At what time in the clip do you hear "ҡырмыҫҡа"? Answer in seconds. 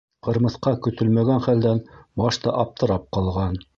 0.27-0.71